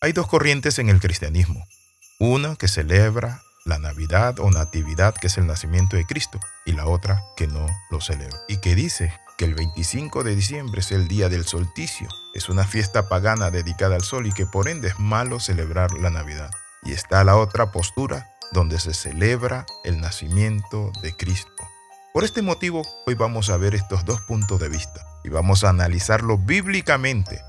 Hay 0.00 0.12
dos 0.12 0.28
corrientes 0.28 0.78
en 0.78 0.90
el 0.90 1.00
cristianismo. 1.00 1.66
Una 2.20 2.54
que 2.54 2.68
celebra 2.68 3.42
la 3.64 3.80
Navidad 3.80 4.38
o 4.38 4.48
Natividad, 4.48 5.12
que 5.16 5.26
es 5.26 5.38
el 5.38 5.48
nacimiento 5.48 5.96
de 5.96 6.04
Cristo, 6.04 6.38
y 6.64 6.70
la 6.70 6.86
otra 6.86 7.24
que 7.36 7.48
no 7.48 7.66
lo 7.90 8.00
celebra. 8.00 8.38
Y 8.46 8.58
que 8.58 8.76
dice 8.76 9.12
que 9.36 9.44
el 9.44 9.56
25 9.56 10.22
de 10.22 10.36
diciembre 10.36 10.82
es 10.82 10.92
el 10.92 11.08
día 11.08 11.28
del 11.28 11.44
solsticio. 11.44 12.06
Es 12.32 12.48
una 12.48 12.64
fiesta 12.64 13.08
pagana 13.08 13.50
dedicada 13.50 13.96
al 13.96 14.04
sol 14.04 14.28
y 14.28 14.32
que 14.32 14.46
por 14.46 14.68
ende 14.68 14.86
es 14.86 15.00
malo 15.00 15.40
celebrar 15.40 15.92
la 15.94 16.10
Navidad. 16.10 16.52
Y 16.84 16.92
está 16.92 17.24
la 17.24 17.36
otra 17.36 17.72
postura 17.72 18.30
donde 18.52 18.78
se 18.78 18.94
celebra 18.94 19.66
el 19.82 20.00
nacimiento 20.00 20.92
de 21.02 21.16
Cristo. 21.16 21.50
Por 22.14 22.22
este 22.22 22.42
motivo, 22.42 22.82
hoy 23.06 23.14
vamos 23.14 23.50
a 23.50 23.56
ver 23.56 23.74
estos 23.74 24.04
dos 24.04 24.20
puntos 24.20 24.60
de 24.60 24.68
vista 24.68 25.04
y 25.24 25.28
vamos 25.28 25.64
a 25.64 25.70
analizarlo 25.70 26.38
bíblicamente, 26.38 27.42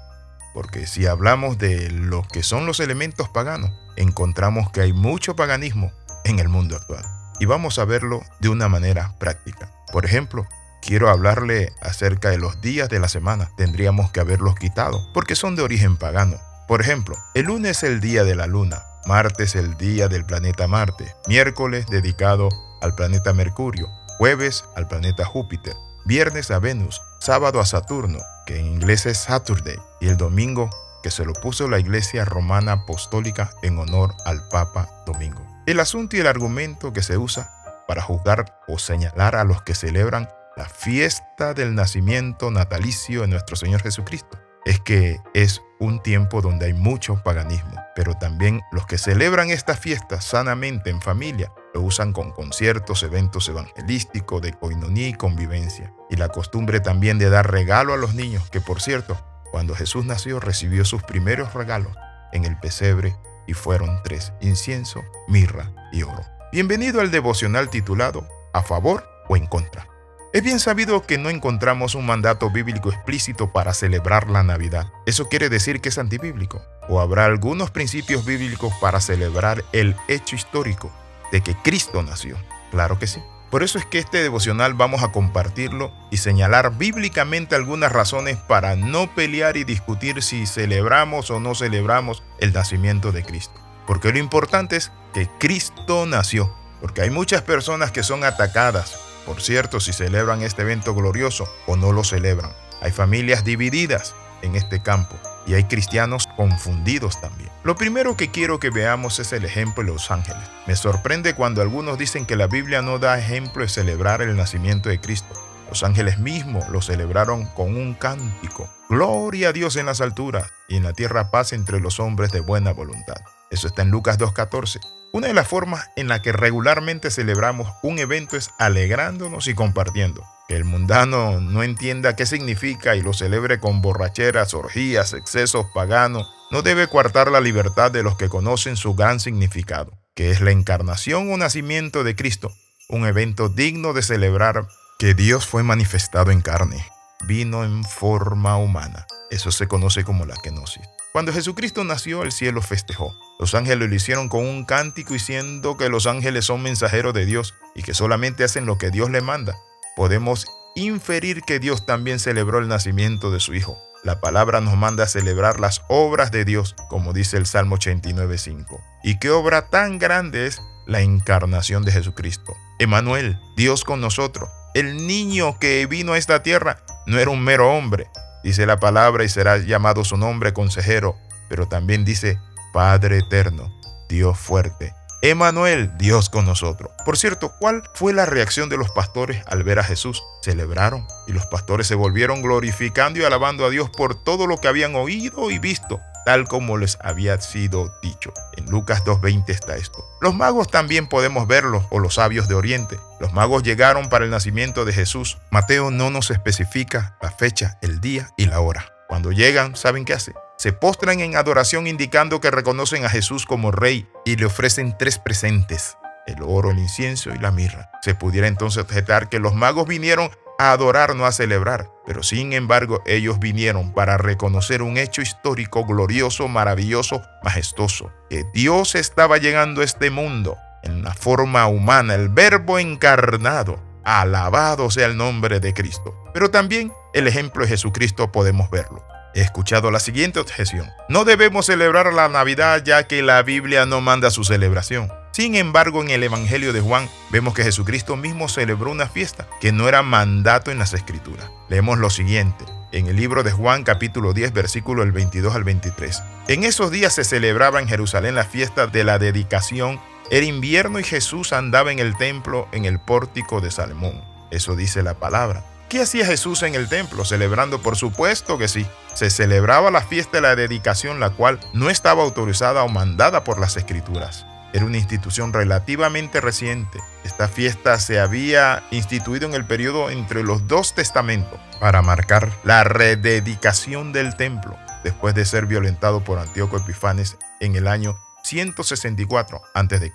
porque 0.54 0.88
si 0.88 1.05
hablamos 1.07 1.57
de 1.57 1.89
lo 1.91 2.23
que 2.23 2.43
son 2.43 2.65
los 2.65 2.79
elementos 2.79 3.29
paganos, 3.29 3.71
encontramos 3.96 4.71
que 4.71 4.82
hay 4.82 4.93
mucho 4.93 5.36
paganismo 5.36 5.91
en 6.25 6.39
el 6.39 6.50
mundo 6.50 6.75
actual. 6.75 7.04
Y 7.39 7.46
vamos 7.46 7.79
a 7.79 7.86
verlo 7.86 8.21
de 8.39 8.50
una 8.50 8.68
manera 8.68 9.15
práctica. 9.19 9.71
Por 9.91 10.05
ejemplo, 10.05 10.46
quiero 10.82 11.10
hablarle 11.10 11.74
acerca 11.82 12.29
de 12.29 12.38
los 12.38 12.61
días 12.61 12.89
de 12.89 13.00
la 13.00 13.10
semana. 13.10 13.50
Tendríamos 13.57 14.11
que 14.11 14.19
haberlos 14.19 14.55
quitado, 14.55 15.07
porque 15.14 15.36
son 15.36 15.55
de 15.55 15.61
origen 15.61 15.97
pagano. 15.97 16.38
Por 16.68 16.82
ejemplo, 16.82 17.16
el 17.33 17.46
lunes 17.46 17.77
es 17.77 17.83
el 17.83 18.00
día 18.00 18.24
de 18.24 18.36
la 18.36 18.46
luna, 18.46 18.83
martes 19.07 19.55
el 19.55 19.75
día 19.77 20.07
del 20.07 20.25
planeta 20.25 20.68
Marte, 20.68 21.16
miércoles 21.27 21.88
dedicado 21.88 22.50
al 22.82 22.93
planeta 22.93 23.33
Mercurio, 23.33 23.89
jueves 24.18 24.66
al 24.75 24.88
planeta 24.88 25.25
Júpiter, 25.25 25.75
viernes 26.05 26.52
a 26.52 26.60
Venus, 26.60 27.02
sábado 27.19 27.60
a 27.60 27.66
Saturno, 27.66 28.19
en 28.58 28.66
inglés 28.66 29.06
es 29.06 29.18
Saturday, 29.18 29.78
y 30.00 30.08
el 30.08 30.18
domingo 30.18 30.70
que 31.04 31.12
se 31.12 31.26
lo 31.26 31.34
puso 31.34 31.68
la 31.68 31.80
Iglesia 31.80 32.26
Romana 32.26 32.73
Apostólica 32.73 33.52
en 33.62 33.78
honor 33.78 34.16
al 34.25 34.48
Papa 34.50 34.89
Domingo. 35.06 35.45
El 35.66 35.80
asunto 35.80 36.17
y 36.17 36.19
el 36.19 36.28
argumento 36.28 36.94
que 36.94 37.03
se 37.03 37.17
usa 37.17 37.52
para 37.88 38.02
juzgar 38.02 38.59
o 38.67 38.80
señalar 38.80 39.36
a 39.36 39.44
los 39.44 39.61
que 39.61 39.75
celebran 39.75 40.30
la 40.56 40.66
fiesta 40.67 41.53
del 41.53 41.75
nacimiento 41.75 42.52
natalicio 42.52 43.22
de 43.22 43.28
nuestro 43.28 43.56
Señor 43.56 43.81
Jesucristo 43.81 44.39
es 44.66 44.80
que 44.80 45.19
es 45.34 45.61
un 45.80 46.03
tiempo 46.03 46.41
donde 46.41 46.67
hay 46.67 46.73
mucho 46.73 47.23
paganismo, 47.23 47.81
pero 47.95 48.13
también 48.16 48.61
los 48.72 48.86
que 48.86 48.97
celebran 48.97 49.50
esta 49.50 49.75
fiesta 49.75 50.22
sanamente 50.22 50.89
en 50.89 51.02
familia 51.02 51.52
lo 51.73 51.81
usan 51.81 52.14
con 52.14 52.31
conciertos, 52.31 53.03
eventos 53.03 53.48
evangelísticos, 53.48 54.42
de 54.42 54.53
coinonía 54.53 55.08
y 55.08 55.14
convivencia. 55.14 55.94
Y 56.09 56.16
la 56.16 56.30
costumbre 56.30 56.80
también 56.80 57.20
de 57.20 57.30
dar 57.30 57.52
regalo 57.52 57.94
a 57.94 57.98
los 57.98 58.16
niños, 58.16 58.50
que 58.50 58.62
por 58.62 58.81
cierto, 58.81 59.20
cuando 59.52 59.75
Jesús 59.75 60.06
nació 60.06 60.40
recibió 60.40 60.86
sus 60.86 61.03
primeros 61.03 61.53
regalos 61.53 61.95
en 62.31 62.45
el 62.45 62.58
pesebre 62.59 63.16
y 63.47 63.53
fueron 63.53 64.02
tres, 64.03 64.34
incienso, 64.42 65.03
mirra 65.28 65.72
y 65.92 66.03
oro. 66.03 66.23
Bienvenido 66.52 67.02
al 67.02 67.12
devocional 67.12 67.70
titulado 67.70 68.28
A 68.53 68.62
favor 68.62 69.08
o 69.28 69.38
en 69.38 69.47
contra. 69.47 69.88
Es 70.31 70.44
bien 70.44 70.59
sabido 70.59 71.02
que 71.02 71.17
no 71.17 71.31
encontramos 71.31 71.95
un 71.95 72.06
mandato 72.06 72.52
bíblico 72.52 72.92
explícito 72.92 73.52
para 73.52 73.73
celebrar 73.73 74.30
la 74.30 74.44
Navidad. 74.44 74.92
¿Eso 75.08 75.28
quiere 75.28 75.50
decir 75.50 75.81
que 75.81 75.90
es 75.90 75.97
antibíblico? 75.97 76.62
¿O 76.88 77.02
habrá 77.02 77.25
algunos 77.25 77.72
principios 77.72 78.25
bíblicos 78.25 78.72
para 78.80 79.00
celebrar 79.00 79.64
el 79.72 79.95
hecho 80.08 80.36
histórico 80.36 80.92
de 81.31 81.41
que 81.41 81.55
Cristo 81.55 82.03
nació? 82.03 82.38
Claro 82.72 82.99
que 82.99 83.08
sí. 83.08 83.22
Por 83.49 83.63
eso 83.63 83.80
es 83.80 83.85
que 83.85 83.97
este 83.97 84.22
devocional 84.22 84.75
vamos 84.75 85.02
a 85.02 85.11
compartirlo 85.11 85.91
y 86.11 86.17
señalar 86.17 86.77
bíblicamente 86.77 87.55
algunas 87.55 87.91
razones 87.91 88.38
para 88.38 88.75
no 88.75 89.13
pelear 89.16 89.57
y 89.57 89.63
discutir 89.63 90.22
si 90.22 90.45
celebramos 90.45 91.31
o 91.31 91.39
no 91.39 91.55
celebramos 91.55 92.22
el 92.39 92.53
nacimiento 92.53 93.11
de 93.11 93.23
Cristo. 93.23 93.59
Porque 93.88 94.11
lo 94.11 94.19
importante 94.19 94.75
es 94.75 94.91
que 95.13 95.27
Cristo 95.39 96.05
nació. 96.05 96.53
Porque 96.80 97.02
hay 97.02 97.09
muchas 97.09 97.41
personas 97.41 97.91
que 97.91 98.03
son 98.03 98.23
atacadas 98.23 99.00
por 99.30 99.41
cierto, 99.41 99.79
si 99.79 99.94
celebran 99.94 100.41
este 100.41 100.63
evento 100.63 100.96
glorioso 100.96 101.47
o 101.67 101.75
no 101.75 101.91
lo 101.91 102.03
celebran. 102.03 102.51
Hay 102.81 102.91
familias 102.91 103.44
divididas 103.44 104.16
en 104.41 104.56
este 104.56 104.81
campo 104.81 105.17
y 105.49 105.55
hay 105.55 105.63
cristianos 105.63 106.27
confundidos 106.37 107.19
también. 107.19 107.49
Lo 107.63 107.75
primero 107.75 108.15
que 108.15 108.29
quiero 108.29 108.59
que 108.59 108.69
veamos 108.69 109.17
es 109.17 109.33
el 109.33 109.45
ejemplo 109.45 109.83
de 109.83 109.89
los 109.89 110.11
ángeles. 110.11 110.43
Me 110.67 110.75
sorprende 110.75 111.33
cuando 111.33 111.63
algunos 111.63 111.97
dicen 111.97 112.27
que 112.27 112.35
la 112.35 112.45
Biblia 112.45 112.83
no 112.83 112.99
da 112.99 113.17
ejemplo 113.17 113.63
de 113.63 113.69
celebrar 113.69 114.21
el 114.21 114.35
nacimiento 114.35 114.89
de 114.89 115.01
Cristo. 115.01 115.33
Los 115.67 115.81
ángeles 115.81 116.19
mismos 116.19 116.69
lo 116.69 116.83
celebraron 116.83 117.47
con 117.47 117.75
un 117.75 117.95
cántico. 117.95 118.69
Gloria 118.89 119.49
a 119.49 119.53
Dios 119.53 119.75
en 119.75 119.87
las 119.87 120.01
alturas 120.01 120.51
y 120.67 120.77
en 120.77 120.83
la 120.83 120.93
tierra 120.93 121.31
paz 121.31 121.51
entre 121.51 121.79
los 121.79 121.99
hombres 121.99 122.31
de 122.31 122.41
buena 122.41 122.71
voluntad. 122.71 123.17
Eso 123.49 123.66
está 123.66 123.81
en 123.81 123.89
Lucas 123.89 124.19
2.14. 124.19 124.79
Una 125.13 125.27
de 125.27 125.33
las 125.33 125.47
formas 125.47 125.89
en 125.95 126.09
la 126.09 126.21
que 126.21 126.31
regularmente 126.31 127.09
celebramos 127.09 127.67
un 127.81 127.97
evento 127.97 128.37
es 128.37 128.51
alegrándonos 128.59 129.47
y 129.47 129.55
compartiendo. 129.55 130.23
Que 130.49 130.55
el 130.55 130.65
mundano 130.65 131.39
no 131.39 131.61
entienda 131.61 132.15
qué 132.15 132.25
significa 132.25 132.95
y 132.95 133.03
lo 133.03 133.13
celebre 133.13 133.59
con 133.59 133.83
borracheras, 133.83 134.55
orgías, 134.55 135.13
excesos 135.13 135.67
paganos, 135.75 136.27
no 136.49 136.63
debe 136.63 136.87
coartar 136.87 137.29
la 137.29 137.39
libertad 137.39 137.91
de 137.91 138.01
los 138.01 138.17
que 138.17 138.29
conocen 138.29 138.75
su 138.75 138.95
gran 138.95 139.19
significado, 139.19 139.99
que 140.15 140.31
es 140.31 140.41
la 140.41 140.49
encarnación 140.49 141.31
o 141.31 141.37
nacimiento 141.37 142.03
de 142.03 142.15
Cristo, 142.15 142.51
un 142.87 143.05
evento 143.05 143.47
digno 143.47 143.93
de 143.93 144.01
celebrar 144.01 144.67
que 144.97 145.13
Dios 145.13 145.45
fue 145.45 145.61
manifestado 145.61 146.31
en 146.31 146.41
carne, 146.41 146.83
vino 147.27 147.63
en 147.63 147.83
forma 147.83 148.57
humana. 148.57 149.05
Eso 149.29 149.51
se 149.51 149.67
conoce 149.67 150.03
como 150.03 150.25
la 150.25 150.35
kenosis. 150.35 150.89
Cuando 151.11 151.31
Jesucristo 151.31 151.83
nació, 151.83 152.23
el 152.23 152.31
cielo 152.31 152.63
festejó. 152.63 153.16
Los 153.39 153.53
ángeles 153.53 153.87
lo 153.87 153.93
hicieron 153.93 154.29
con 154.29 154.47
un 154.47 154.66
cántico 154.66 155.13
diciendo 155.13 155.77
que 155.77 155.89
los 155.89 156.07
ángeles 156.07 156.45
son 156.45 156.63
mensajeros 156.63 157.13
de 157.13 157.27
Dios 157.27 157.53
y 157.75 157.83
que 157.83 157.93
solamente 157.93 158.43
hacen 158.43 158.66
lo 158.66 158.79
que 158.79 158.89
Dios 158.89 159.11
le 159.11 159.21
manda. 159.21 159.55
Podemos 159.99 160.45
inferir 160.75 161.41
que 161.41 161.59
Dios 161.59 161.85
también 161.85 162.19
celebró 162.19 162.59
el 162.59 162.69
nacimiento 162.69 163.31
de 163.31 163.41
su 163.41 163.53
Hijo. 163.53 163.77
La 164.01 164.21
palabra 164.21 164.61
nos 164.61 164.77
manda 164.77 165.03
a 165.03 165.07
celebrar 165.07 165.59
las 165.59 165.81
obras 165.89 166.31
de 166.31 166.45
Dios, 166.45 166.73
como 166.87 167.11
dice 167.11 167.35
el 167.35 167.45
Salmo 167.45 167.75
89.5. 167.75 168.79
¿Y 169.03 169.19
qué 169.19 169.29
obra 169.29 169.67
tan 169.69 169.99
grande 169.99 170.47
es 170.47 170.61
la 170.87 171.01
encarnación 171.01 171.83
de 171.83 171.91
Jesucristo? 171.91 172.55
Emanuel, 172.79 173.41
Dios 173.57 173.83
con 173.83 173.99
nosotros. 173.99 174.47
El 174.73 175.05
niño 175.05 175.59
que 175.59 175.85
vino 175.85 176.13
a 176.13 176.17
esta 176.17 176.43
tierra 176.43 176.81
no 177.05 177.19
era 177.19 177.29
un 177.29 177.43
mero 177.43 177.69
hombre, 177.69 178.07
Dice 178.41 178.66
la 178.66 178.79
palabra 178.79 179.25
y 179.25 179.27
será 179.27 179.57
llamado 179.57 180.05
su 180.05 180.16
nombre 180.16 180.53
consejero, 180.53 181.17
pero 181.49 181.67
también 181.67 182.05
dice 182.05 182.39
Padre 182.71 183.17
eterno, 183.17 183.69
Dios 184.07 184.39
fuerte. 184.39 184.93
Emanuel, 185.22 185.91
Dios 185.97 186.30
con 186.30 186.46
nosotros. 186.46 186.91
Por 187.06 187.18
cierto, 187.18 187.53
¿cuál 187.59 187.84
fue 187.94 188.13
la 188.13 188.25
reacción 188.25 188.69
de 188.69 188.78
los 188.78 188.91
pastores 188.91 189.44
al 189.47 189.63
ver 189.63 189.80
a 189.80 189.84
Jesús? 189.84 190.24
Celebraron 190.41 191.06
y 191.28 191.34
los 191.34 191.46
pastores 191.47 191.88
se 191.88 191.96
volvieron 191.96 192.41
glorificando 192.41 193.19
y 193.19 193.24
alabando 193.24 193.66
a 193.66 193.69
Dios 193.69 193.90
por 193.90 194.24
todo 194.24 194.47
lo 194.47 194.58
que 194.58 194.68
habían 194.68 194.96
oído 194.96 195.52
y 195.52 195.59
visto 195.59 196.00
tal 196.29 196.47
como 196.47 196.78
les 196.78 196.97
había 197.02 197.41
sido 197.41 197.91
dicho. 198.03 198.31
En 198.56 198.66
Lucas 198.66 199.03
2.20 199.03 199.50
está 199.50 199.78
esto. 199.78 200.06
Los 200.22 200.35
magos 200.35 200.69
también 200.69 201.08
podemos 201.08 201.47
verlos, 201.47 201.85
o 201.90 201.97
los 201.97 202.16
sabios 202.16 202.47
de 202.47 202.56
Oriente. 202.56 203.00
Los 203.19 203.34
magos 203.34 203.63
llegaron 203.63 204.09
para 204.09 204.25
el 204.25 204.31
nacimiento 204.31 204.85
de 204.85 204.94
Jesús. 204.94 205.40
Mateo 205.50 205.90
no 205.90 206.12
nos 206.12 206.29
especifica 206.29 207.18
la 207.22 207.31
fecha, 207.31 207.79
el 207.81 208.00
día 208.00 208.29
y 208.38 208.46
la 208.46 208.59
hora. 208.59 208.94
Cuando 209.08 209.31
llegan, 209.31 209.75
¿saben 209.75 210.06
qué 210.06 210.13
hacen? 210.13 210.35
Se 210.59 210.74
postran 210.74 211.22
en 211.22 211.38
adoración 211.38 211.88
indicando 211.88 212.42
que 212.42 212.52
reconocen 212.52 213.06
a 213.06 213.09
Jesús 213.09 213.46
como 213.46 213.72
rey 213.72 214.06
y 214.25 214.36
le 214.36 214.46
ofrecen 214.46 214.94
tres 215.00 215.18
presentes, 215.18 215.97
el 216.28 216.44
oro, 216.44 216.72
el 216.72 216.80
incienso 216.80 217.34
y 217.34 217.38
la 217.38 217.50
mirra. 217.50 217.90
Se 218.02 218.14
pudiera 218.14 218.46
entonces 218.46 218.84
objetar 218.84 219.30
que 219.30 219.40
los 219.40 219.56
magos 219.56 219.88
vinieron 219.88 220.30
a 220.59 220.74
adorar, 220.74 221.16
no 221.16 221.25
a 221.25 221.31
celebrar. 221.31 221.90
Pero 222.06 222.24
sin 222.24 222.52
embargo, 222.52 223.02
ellos 223.06 223.40
vinieron 223.40 223.94
para 223.94 224.18
reconocer 224.18 224.81
un 224.81 224.97
hecho 224.97 225.22
histórico 225.22 225.86
glorioso, 225.86 226.50
maravilloso, 226.50 227.22
majestuoso, 227.41 228.12
que 228.29 228.44
Dios 228.53 228.96
estaba 228.96 229.38
llegando 229.38 229.79
a 229.79 229.85
este 229.85 230.09
mundo 230.09 230.58
en 230.84 231.03
la 231.05 231.14
forma 231.14 231.67
humana, 231.67 232.16
el 232.16 232.28
verbo 232.28 232.79
encarnado. 232.79 233.79
Alabado 234.03 234.91
sea 234.91 235.05
el 235.05 235.16
nombre 235.16 235.62
de 235.62 235.73
Cristo. 235.73 236.22
Pero 236.34 236.52
también 236.52 236.91
el 237.14 237.28
ejemplo 237.28 237.64
de 237.64 237.70
Jesucristo 237.70 238.29
podemos 238.29 238.70
verlo. 238.70 239.02
He 239.40 239.41
escuchado 239.41 239.90
la 239.90 240.02
siguiente 240.02 240.41
objeción. 240.41 240.91
No 241.08 241.24
debemos 241.24 241.68
celebrar 241.68 242.12
la 242.12 242.28
Navidad 242.28 242.84
ya 242.84 243.08
que 243.08 243.22
la 243.22 243.41
Biblia 243.41 243.86
no 243.86 244.02
manda 244.02 244.32
su 244.32 244.44
celebración. 244.44 245.14
Sin 245.32 245.56
embargo, 245.56 246.02
en 246.02 246.09
el 246.09 246.24
Evangelio 246.24 246.74
de 246.74 246.82
Juan 246.82 247.08
vemos 247.30 247.53
que 247.53 247.64
Jesucristo 247.64 248.18
mismo 248.18 248.50
celebró 248.50 248.91
una 248.91 249.08
fiesta 249.08 249.47
que 249.62 249.72
no 249.72 249.88
era 249.88 250.03
mandato 250.03 250.72
en 250.72 250.78
las 250.78 250.94
Escrituras. 250.94 251.50
Leemos 251.70 252.00
lo 252.00 252.09
siguiente. 252.09 252.66
En 252.91 253.08
el 253.08 253.16
libro 253.16 253.44
de 253.44 253.53
Juan 253.53 253.86
capítulo 253.86 254.34
10 254.34 254.52
versículo 254.52 255.03
del 255.03 255.14
22 255.14 255.56
al 255.56 255.64
23. 255.64 256.22
En 256.50 256.66
esos 256.66 256.92
días 256.92 257.16
se 257.16 257.24
celebraba 257.24 257.80
en 257.80 257.88
Jerusalén 257.88 258.36
la 258.36 258.44
fiesta 258.44 258.88
de 258.88 259.06
la 259.06 259.20
dedicación. 259.20 260.02
Era 260.32 260.46
invierno 260.46 261.00
y 261.00 261.06
Jesús 261.06 261.54
andaba 261.54 261.94
en 261.94 262.00
el 262.00 262.18
templo 262.18 262.68
en 262.74 262.84
el 262.84 263.00
pórtico 263.00 263.62
de 263.62 263.72
Salmón. 263.72 264.22
Eso 264.52 264.76
dice 264.76 265.02
la 265.02 265.14
palabra. 265.14 265.64
¿Qué 265.90 266.04
hacía 266.04 266.24
Jesús 266.24 266.62
en 266.62 266.76
el 266.76 266.88
templo? 266.88 267.26
Celebrando, 267.26 267.82
por 267.82 267.96
supuesto 267.96 268.60
que 268.60 268.68
sí. 268.68 268.86
Se 269.16 269.32
celebraba 269.32 269.90
la 269.90 270.02
fiesta 270.02 270.38
de 270.38 270.42
la 270.42 270.56
dedicación, 270.56 271.20
la 271.20 271.32
cual 271.32 271.60
no 271.74 271.90
estaba 271.90 272.22
autorizada 272.22 272.84
o 272.84 272.90
mandada 272.90 273.44
por 273.44 273.60
las 273.60 273.76
escrituras. 273.76 274.46
Era 274.72 274.86
una 274.86 274.98
institución 274.98 275.52
relativamente 275.52 276.42
reciente. 276.42 277.00
Esta 277.24 277.48
fiesta 277.48 278.00
se 278.00 278.20
había 278.20 278.84
instituido 278.92 279.48
en 279.48 279.56
el 279.56 279.66
periodo 279.66 280.12
entre 280.12 280.44
los 280.44 280.68
dos 280.68 280.94
testamentos 280.94 281.60
para 281.80 282.04
marcar 282.04 282.52
la 282.64 282.84
rededicación 282.84 284.14
del 284.14 284.36
templo 284.36 284.78
después 285.04 285.34
de 285.34 285.46
ser 285.46 285.66
violentado 285.66 286.24
por 286.24 286.38
Antíoco 286.38 286.78
Epifanes 286.78 287.36
en 287.60 287.76
el 287.76 287.88
año 287.88 288.16
164 288.44 289.62
a.C. 289.74 290.14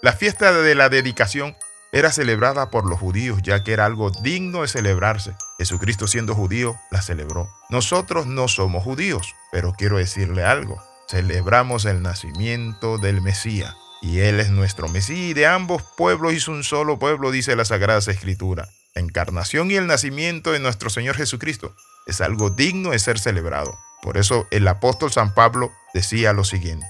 La 0.00 0.12
fiesta 0.14 0.52
de 0.52 0.74
la 0.74 0.88
dedicación 0.88 1.56
era 1.94 2.10
celebrada 2.10 2.70
por 2.70 2.86
los 2.86 2.98
judíos 2.98 3.40
ya 3.40 3.62
que 3.62 3.72
era 3.72 3.86
algo 3.86 4.10
digno 4.10 4.62
de 4.62 4.68
celebrarse. 4.68 5.36
Jesucristo 5.58 6.08
siendo 6.08 6.34
judío 6.34 6.76
la 6.90 7.00
celebró. 7.00 7.48
Nosotros 7.70 8.26
no 8.26 8.48
somos 8.48 8.82
judíos, 8.82 9.36
pero 9.52 9.72
quiero 9.72 9.98
decirle 9.98 10.44
algo. 10.44 10.82
Celebramos 11.08 11.84
el 11.84 12.02
nacimiento 12.02 12.98
del 12.98 13.22
Mesías 13.22 13.76
y 14.02 14.18
Él 14.18 14.40
es 14.40 14.50
nuestro 14.50 14.88
Mesías 14.88 15.20
y 15.20 15.34
de 15.34 15.46
ambos 15.46 15.84
pueblos 15.96 16.32
hizo 16.32 16.50
un 16.50 16.64
solo 16.64 16.98
pueblo, 16.98 17.30
dice 17.30 17.54
la 17.54 17.64
Sagrada 17.64 18.00
Escritura. 18.00 18.68
La 18.96 19.00
encarnación 19.00 19.70
y 19.70 19.76
el 19.76 19.86
nacimiento 19.86 20.50
de 20.50 20.58
nuestro 20.58 20.90
Señor 20.90 21.14
Jesucristo 21.14 21.76
es 22.08 22.20
algo 22.20 22.50
digno 22.50 22.90
de 22.90 22.98
ser 22.98 23.20
celebrado. 23.20 23.78
Por 24.02 24.16
eso 24.18 24.48
el 24.50 24.66
apóstol 24.66 25.12
San 25.12 25.32
Pablo 25.32 25.70
decía 25.94 26.32
lo 26.32 26.42
siguiente. 26.42 26.86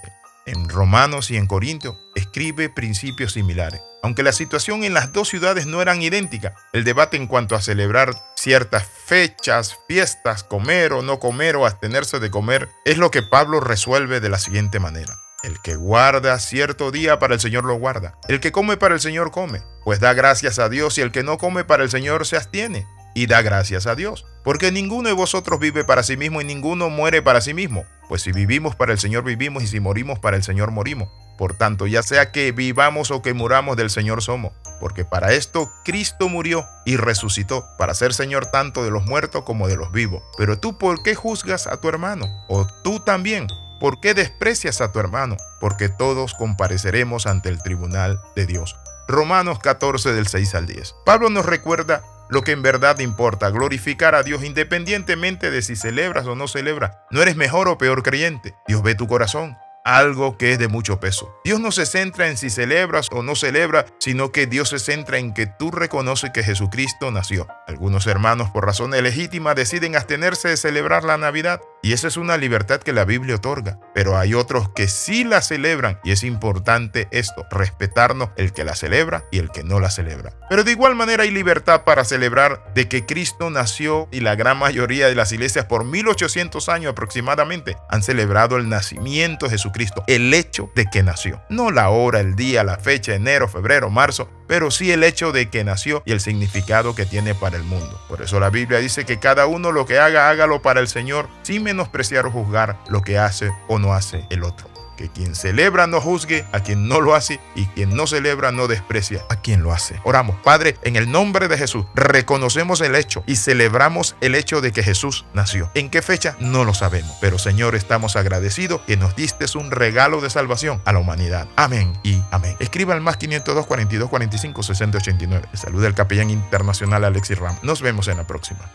En 0.47 0.67
Romanos 0.71 1.31
y 1.31 1.37
en 1.37 1.47
Corintios 1.47 1.95
escribe 2.15 2.71
principios 2.71 3.33
similares. 3.35 3.83
Aunque 4.05 4.23
la 4.23 4.33
situación 4.33 4.85
en 4.85 4.93
las 4.93 5.15
dos 5.15 5.31
ciudades 5.31 5.65
no 5.65 5.81
eran 5.81 6.03
idénticas, 6.03 6.53
el 6.75 6.85
debate 6.85 7.17
en 7.17 7.27
cuanto 7.27 7.57
a 7.57 7.63
celebrar 7.63 8.15
ciertas 8.37 8.85
fechas, 8.85 9.79
fiestas, 9.89 10.45
comer 10.45 10.93
o 10.93 11.01
no 11.01 11.19
comer 11.19 11.57
o 11.57 11.65
abstenerse 11.65 12.21
de 12.21 12.31
comer, 12.31 12.69
es 12.85 12.99
lo 12.99 13.11
que 13.11 13.23
Pablo 13.23 13.61
resuelve 13.61 14.21
de 14.21 14.29
la 14.29 14.39
siguiente 14.39 14.79
manera. 14.79 15.17
El 15.43 15.59
que 15.63 15.77
guarda 15.77 16.39
cierto 16.39 16.91
día 16.91 17.19
para 17.19 17.33
el 17.33 17.41
Señor 17.41 17.65
lo 17.65 17.77
guarda. 17.77 18.19
El 18.29 18.41
que 18.41 18.53
come 18.53 18.77
para 18.77 18.93
el 18.93 19.01
Señor 19.01 19.31
come, 19.31 19.63
pues 19.85 20.01
da 20.01 20.13
gracias 20.13 20.59
a 20.59 20.69
Dios 20.69 20.99
y 20.99 21.01
el 21.01 21.11
que 21.11 21.23
no 21.23 21.39
come 21.39 21.65
para 21.65 21.83
el 21.83 21.89
Señor 21.89 22.27
se 22.27 22.37
abstiene 22.37 22.87
y 23.15 23.27
da 23.27 23.41
gracias 23.43 23.87
a 23.87 23.95
Dios. 23.95 24.27
Porque 24.43 24.73
ninguno 24.73 25.09
de 25.09 25.15
vosotros 25.15 25.59
vive 25.59 25.85
para 25.85 26.03
sí 26.03 26.17
mismo 26.17 26.41
y 26.41 26.45
ninguno 26.45 26.91
muere 26.91 27.23
para 27.23 27.41
sí 27.41 27.55
mismo. 27.55 27.85
Pues 28.09 28.23
si 28.23 28.33
vivimos 28.33 28.75
para 28.77 28.93
el 28.93 28.99
Señor 28.99 29.25
vivimos 29.25 29.63
y 29.63 29.67
si 29.67 29.81
morimos 29.81 30.19
para 30.19 30.37
el 30.37 30.43
Señor 30.43 30.71
morimos. 30.71 31.09
Por 31.39 31.57
tanto, 31.57 31.87
ya 31.87 32.03
sea 32.03 32.31
que 32.31 32.53
vivamos 32.53 33.11
o 33.11 33.23
que 33.23 33.33
muramos 33.33 33.77
del 33.77 33.91
Señor 33.91 34.23
somos. 34.23 34.53
Porque 34.81 35.05
para 35.05 35.33
esto 35.33 35.71
Cristo 35.85 36.29
murió 36.29 36.67
y 36.85 36.97
resucitó, 36.97 37.65
para 37.79 37.95
ser 37.95 38.13
Señor 38.13 38.47
tanto 38.47 38.85
de 38.85 38.91
los 38.91 39.07
muertos 39.07 39.45
como 39.45 39.67
de 39.67 39.77
los 39.77 39.91
vivos. 39.93 40.23
Pero 40.37 40.59
tú, 40.59 40.77
¿por 40.77 41.03
qué 41.03 41.15
juzgas 41.15 41.67
a 41.67 41.81
tu 41.81 41.89
hermano? 41.89 42.27
¿O 42.49 42.67
tú 42.83 43.01
también? 43.01 43.47
¿Por 43.81 44.01
qué 44.01 44.15
desprecias 44.15 44.81
a 44.81 44.93
tu 44.93 45.01
hermano? 45.01 45.37
Porque 45.61 45.89
todos 45.89 46.35
compareceremos 46.35 47.27
ante 47.27 47.49
el 47.49 47.63
tribunal 47.63 48.21
de 48.37 48.47
Dios. 48.47 48.77
Romanos 49.09 49.59
14 49.59 50.13
del 50.13 50.27
6 50.27 50.55
al 50.55 50.67
10. 50.67 50.95
Pablo 51.05 51.29
nos 51.31 51.45
recuerda 51.45 52.03
lo 52.29 52.43
que 52.43 52.53
en 52.53 52.63
verdad 52.63 52.99
importa, 52.99 53.51
glorificar 53.51 54.15
a 54.15 54.23
Dios 54.23 54.45
independientemente 54.45 55.51
de 55.51 55.63
si 55.63 55.77
celebras 55.77 56.27
o 56.27 56.35
no 56.35 56.49
celebras. 56.49 56.97
No 57.11 57.23
eres 57.23 57.37
mejor 57.37 57.69
o 57.69 57.79
peor 57.79 58.03
creyente. 58.03 58.55
Dios 58.67 58.83
ve 58.83 58.95
tu 58.95 59.07
corazón 59.07 59.57
algo 59.85 60.39
que 60.39 60.53
es 60.53 60.59
de 60.59 60.69
mucho 60.69 60.99
peso. 60.99 61.39
Dios 61.45 61.61
no 61.61 61.71
se 61.71 61.87
centra 61.87 62.29
en 62.29 62.37
si 62.37 62.51
celebras 62.51 63.11
o 63.13 63.23
no 63.23 63.37
celebras, 63.37 63.85
sino 63.99 64.33
que 64.33 64.47
Dios 64.47 64.71
se 64.71 64.79
centra 64.79 65.19
en 65.19 65.35
que 65.35 65.47
tú 65.47 65.71
reconoces 65.71 66.31
que 66.31 66.43
Jesucristo 66.43 67.11
nació. 67.11 67.47
Algunos 67.69 68.07
hermanos 68.07 68.51
por 68.51 68.65
razones 68.65 69.03
legítimas 69.03 69.55
deciden 69.55 69.95
abstenerse 69.95 70.49
de 70.49 70.57
celebrar 70.57 71.05
la 71.05 71.19
Navidad 71.19 71.61
y 71.85 71.93
esa 71.93 72.09
es 72.09 72.17
una 72.17 72.39
libertad 72.39 72.81
que 72.81 72.95
la 72.95 73.05
Biblia 73.05 73.35
otorga. 73.35 73.79
Pero 73.93 74.17
hay 74.17 74.33
otros 74.33 74.71
que 74.71 74.89
sí 74.89 75.23
la 75.23 75.43
celebran 75.43 76.01
y 76.03 76.13
es 76.13 76.25
importante 76.25 77.09
esto, 77.11 77.45
respetarnos 77.51 78.31
el 78.39 78.55
que 78.55 78.65
la 78.65 78.75
celebra 78.75 79.25
y 79.31 79.39
el 79.39 79.51
que 79.51 79.65
no 79.65 79.81
la 79.81 79.91
celebra. 79.91 80.33
Pero 80.49 80.65
de 80.65 80.71
igual 80.71 80.95
manera 80.95 81.25
hay 81.25 81.31
libertad 81.31 81.85
para 81.85 82.07
celebrar 82.07 82.73
de 82.75 82.89
que 82.89 83.05
Cristo 83.05 83.51
nació 83.51 84.09
y 84.11 84.21
la 84.21 84.35
gran 84.35 84.57
mayoría 84.57 85.09
de 85.09 85.15
las 85.15 85.31
iglesias 85.33 85.67
por 85.67 85.85
1800 85.85 86.71
años 86.71 86.93
aproximadamente 86.93 87.77
han 87.91 88.03
celebrado 88.03 88.57
el 88.57 88.71
nacimiento 88.71 89.45
de 89.45 89.53
Jesucristo, 89.53 90.05
el 90.07 90.33
hecho 90.33 90.71
de 90.75 90.87
que 90.87 91.03
nació. 91.03 91.43
No 91.51 91.71
la 91.71 91.91
hora, 91.91 92.21
el 92.21 92.35
día, 92.35 92.65
la 92.65 92.79
fecha, 92.79 93.15
enero, 93.15 93.47
febrero, 93.47 93.91
marzo, 93.91 94.31
pero 94.47 94.71
sí 94.71 94.91
el 94.91 95.05
hecho 95.05 95.33
de 95.33 95.51
que 95.51 95.65
nació 95.65 96.03
y 96.07 96.13
el 96.13 96.21
significado 96.21 96.95
que 96.95 97.07
tiene 97.07 97.35
para 97.35 97.57
el 97.57 97.65
mundo. 97.65 98.01
Por 98.09 98.23
eso 98.23 98.41
la 98.41 98.51
Biblia 98.51 98.79
dice 98.79 99.05
que 99.05 99.19
cada 99.19 99.47
uno 99.47 99.73
lo 99.73 99.87
que 99.87 99.99
haga, 99.99 100.31
hágalo 100.31 100.63
para 100.63 100.81
el 100.81 100.89
Señor, 100.89 101.29
menospreciar 101.75 102.27
o 102.27 102.31
juzgar 102.31 102.79
lo 102.89 103.03
que 103.03 103.19
hace 103.19 103.51
o 103.69 103.79
no 103.79 103.93
hace 103.93 104.27
el 104.31 104.45
otro 104.45 104.69
que 104.97 105.09
quien 105.09 105.35
celebra 105.35 105.89
no 105.89 106.01
juzgue 106.01 106.45
a 106.53 106.61
quien 106.61 106.89
no 106.89 107.01
lo 107.01 107.15
hace 107.17 107.41
y 107.55 107.67
quien 107.67 107.97
no 107.97 108.07
celebra 108.07 108.53
no 108.53 108.69
desprecia 108.69 109.25
a 109.29 109.35
quien 109.37 109.63
lo 109.63 109.73
hace. 109.73 110.01
Oramos, 110.05 110.37
Padre, 110.45 110.77
en 110.83 110.95
el 110.95 111.11
nombre 111.11 111.49
de 111.49 111.59
Jesús, 111.59 111.85
reconocemos 111.97 112.81
el 112.81 112.95
hecho 112.95 113.25
y 113.27 113.35
celebramos 113.35 114.15
el 114.21 114.37
hecho 114.37 114.61
de 114.61 114.71
que 114.71 114.85
Jesús 114.85 115.25
nació. 115.35 115.69
¿En 115.75 115.91
qué 115.91 116.01
fecha? 116.01 116.37
No 116.39 116.65
lo 116.65 116.75
sabemos, 116.75 117.17
pero 117.21 117.41
Señor, 117.41 117.75
estamos 117.75 118.15
agradecidos 118.15 118.83
que 118.83 118.97
nos 118.97 119.17
diste 119.17 119.45
un 119.59 119.71
regalo 119.71 120.21
de 120.21 120.31
salvación 120.31 120.81
a 120.85 120.93
la 120.93 121.01
humanidad. 121.01 121.49
Amén 121.57 121.93
y 122.03 122.23
amén. 122.31 122.57
Escriba 122.61 122.95
al 122.95 123.01
más 123.01 123.17
502 123.17 123.67
42 123.67 124.09
45 124.09 124.63
60 124.63 124.99
89. 124.99 125.49
Saluda 125.55 125.89
el 125.89 125.95
capellán 125.95 126.31
internacional 126.31 127.05
Alexis 127.05 127.39
Ram. 127.39 127.59
Nos 127.63 127.83
vemos 127.83 128.09
en 128.09 128.17
la 128.17 128.27
próxima. 128.27 128.71